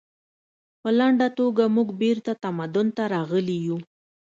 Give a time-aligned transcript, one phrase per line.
[0.81, 3.77] په لنډه توګه موږ بیرته تمدن ته راغلي یو